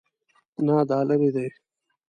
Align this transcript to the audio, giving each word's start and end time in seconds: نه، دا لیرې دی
نه، 0.65 0.75
دا 0.89 0.99
لیرې 1.07 1.29
دی 1.35 1.47